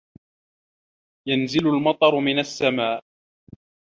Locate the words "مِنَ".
2.19-2.39